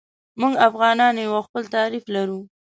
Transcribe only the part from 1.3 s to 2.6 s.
او خپل تعریف لرو.